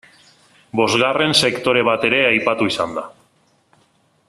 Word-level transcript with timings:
Bosgarren 0.79 1.35
sektore 1.47 1.85
bat 1.89 2.07
ere 2.09 2.23
aipatu 2.31 2.71
izan 2.73 2.97
da. 3.01 3.05